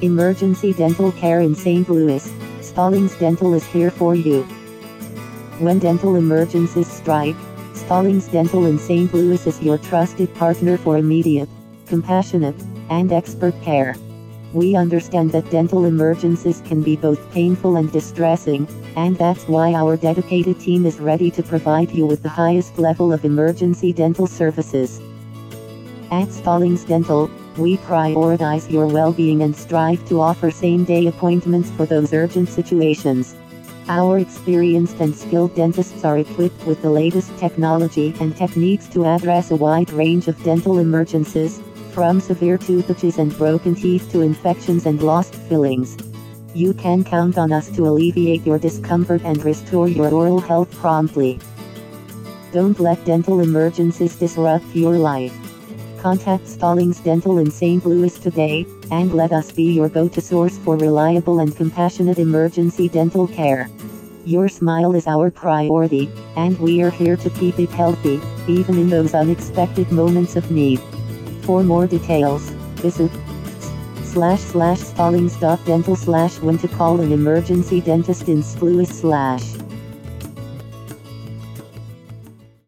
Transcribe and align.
Emergency 0.00 0.72
dental 0.72 1.10
care 1.10 1.40
in 1.40 1.56
St. 1.56 1.88
Louis. 1.88 2.32
Stallings 2.60 3.16
Dental 3.16 3.52
is 3.54 3.66
here 3.66 3.90
for 3.90 4.14
you. 4.14 4.44
When 5.58 5.80
dental 5.80 6.14
emergencies 6.14 6.86
strike, 6.86 7.34
Stallings 7.74 8.28
Dental 8.28 8.66
in 8.66 8.78
St. 8.78 9.12
Louis 9.12 9.44
is 9.44 9.60
your 9.60 9.76
trusted 9.76 10.32
partner 10.36 10.78
for 10.78 10.98
immediate, 10.98 11.48
compassionate, 11.86 12.54
and 12.90 13.10
expert 13.10 13.60
care. 13.62 13.96
We 14.52 14.76
understand 14.76 15.32
that 15.32 15.50
dental 15.50 15.84
emergencies 15.84 16.62
can 16.64 16.80
be 16.80 16.94
both 16.94 17.32
painful 17.32 17.74
and 17.74 17.90
distressing, 17.90 18.68
and 18.94 19.16
that's 19.16 19.48
why 19.48 19.74
our 19.74 19.96
dedicated 19.96 20.60
team 20.60 20.86
is 20.86 21.00
ready 21.00 21.28
to 21.32 21.42
provide 21.42 21.90
you 21.90 22.06
with 22.06 22.22
the 22.22 22.28
highest 22.28 22.78
level 22.78 23.12
of 23.12 23.24
emergency 23.24 23.92
dental 23.92 24.28
services. 24.28 25.00
At 26.12 26.30
Stallings 26.30 26.84
Dental, 26.84 27.28
we 27.58 27.76
prioritize 27.78 28.70
your 28.70 28.86
well-being 28.86 29.42
and 29.42 29.54
strive 29.54 30.06
to 30.08 30.20
offer 30.20 30.50
same-day 30.50 31.06
appointments 31.08 31.70
for 31.70 31.84
those 31.84 32.12
urgent 32.12 32.48
situations. 32.48 33.34
Our 33.88 34.18
experienced 34.18 35.00
and 35.00 35.14
skilled 35.14 35.54
dentists 35.54 36.04
are 36.04 36.18
equipped 36.18 36.64
with 36.66 36.82
the 36.82 36.90
latest 36.90 37.36
technology 37.38 38.14
and 38.20 38.36
techniques 38.36 38.86
to 38.88 39.06
address 39.06 39.50
a 39.50 39.56
wide 39.56 39.90
range 39.90 40.28
of 40.28 40.42
dental 40.44 40.78
emergencies, 40.78 41.60
from 41.92 42.20
severe 42.20 42.58
toothaches 42.58 43.18
and 43.18 43.36
broken 43.36 43.74
teeth 43.74 44.12
to 44.12 44.20
infections 44.20 44.86
and 44.86 45.02
lost 45.02 45.34
fillings. 45.34 45.96
You 46.54 46.74
can 46.74 47.02
count 47.02 47.38
on 47.38 47.50
us 47.50 47.70
to 47.76 47.86
alleviate 47.86 48.46
your 48.46 48.58
discomfort 48.58 49.22
and 49.24 49.42
restore 49.44 49.88
your 49.88 50.12
oral 50.12 50.40
health 50.40 50.70
promptly. 50.76 51.40
Don't 52.52 52.78
let 52.78 53.04
dental 53.04 53.40
emergencies 53.40 54.16
disrupt 54.16 54.64
your 54.74 54.96
life. 54.96 55.47
Contact 55.98 56.46
Stallings 56.46 57.00
Dental 57.00 57.38
in 57.38 57.50
St. 57.50 57.84
Louis 57.84 58.16
today, 58.18 58.66
and 58.90 59.12
let 59.12 59.32
us 59.32 59.50
be 59.50 59.64
your 59.64 59.88
go-to 59.88 60.20
source 60.20 60.56
for 60.58 60.76
reliable 60.76 61.40
and 61.40 61.56
compassionate 61.56 62.18
emergency 62.18 62.88
dental 62.88 63.26
care. 63.26 63.68
Your 64.24 64.48
smile 64.48 64.94
is 64.94 65.06
our 65.06 65.30
priority, 65.30 66.10
and 66.36 66.58
we 66.60 66.82
are 66.82 66.90
here 66.90 67.16
to 67.16 67.30
keep 67.30 67.58
it 67.58 67.70
healthy, 67.70 68.20
even 68.46 68.78
in 68.78 68.88
those 68.88 69.14
unexpected 69.14 69.90
moments 69.90 70.36
of 70.36 70.50
need. 70.50 70.80
For 71.42 71.62
more 71.64 71.86
details, 71.86 72.48
visit 72.82 73.10
slash 74.02 74.40
slash 74.40 74.80
stallings.dental 74.80 75.96
slash 75.96 76.38
when 76.40 76.58
to 76.58 76.68
call 76.68 77.00
an 77.00 77.12
emergency 77.12 77.80
dentist 77.80 78.28
in 78.28 78.42
St. 78.42 78.62
Louis 78.62 78.88
slash. 78.88 79.44